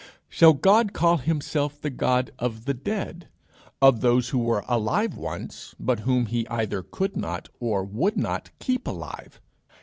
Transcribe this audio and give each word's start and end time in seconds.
Shall 0.27 0.53
God 0.53 0.93
call 0.93 1.17
himself 1.17 1.79
the 1.79 1.91
God 1.91 2.31
of 2.39 2.65
the 2.65 2.73
dead, 2.73 3.27
of 3.83 4.01
those 4.01 4.29
who 4.29 4.39
were 4.39 4.65
alive 4.67 5.15
once, 5.15 5.75
but 5.79 5.99
whom 5.99 6.25
he 6.25 6.47
either 6.47 6.81
could 6.81 7.15
not 7.15 7.49
or 7.59 7.83
would 7.83 8.17
not 8.17 8.49
keep 8.57 8.87
alive? 8.87 9.39